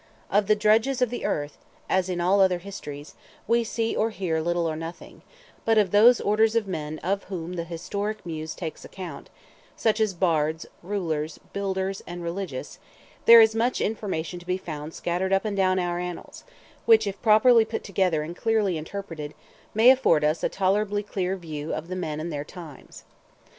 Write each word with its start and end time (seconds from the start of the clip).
Of 0.31 0.47
the 0.47 0.55
drudges 0.55 0.99
of 1.03 1.11
the 1.11 1.25
earth, 1.25 1.59
as 1.87 2.09
in 2.09 2.19
all 2.19 2.41
other 2.41 2.57
histories, 2.57 3.13
we 3.47 3.63
see 3.63 3.95
or 3.95 4.09
hear 4.09 4.41
little 4.41 4.65
or 4.67 4.75
nothing, 4.75 5.21
but 5.63 5.77
of 5.77 5.91
those 5.91 6.19
orders 6.19 6.55
of 6.55 6.65
men 6.67 6.97
of 7.03 7.25
whom 7.25 7.53
the 7.53 7.65
historic 7.65 8.25
muse 8.25 8.55
takes 8.55 8.83
count, 8.91 9.29
such 9.75 9.99
as 9.99 10.15
bards, 10.15 10.65
rulers, 10.81 11.39
builders, 11.53 12.01
and 12.07 12.23
religious, 12.23 12.79
there 13.25 13.41
is 13.41 13.53
much 13.53 13.79
information 13.79 14.39
to 14.39 14.45
be 14.47 14.57
found 14.57 14.95
scattered 14.95 15.31
up 15.31 15.45
and 15.45 15.55
down 15.55 15.77
our 15.77 15.99
annals, 15.99 16.45
which, 16.87 17.05
if 17.05 17.21
properly 17.21 17.63
put 17.63 17.83
together 17.83 18.23
and 18.23 18.35
clearly 18.35 18.79
interpreted, 18.79 19.35
may 19.75 19.91
afford 19.91 20.23
us 20.23 20.43
a 20.43 20.49
tolerably 20.49 21.03
clear 21.03 21.35
view 21.35 21.75
of 21.75 21.89
the 21.89 21.95
men 21.95 22.19
and 22.19 22.33
their 22.33 22.43
times. 22.43 23.03